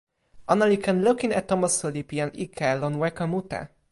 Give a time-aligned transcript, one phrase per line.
[0.53, 3.61] ona li ken lukin e tomo suli pi jan ike lon weka mute.